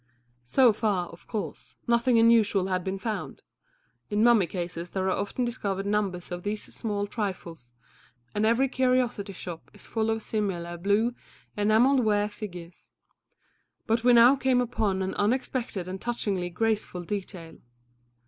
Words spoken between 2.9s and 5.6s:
found; in mummy cases there are often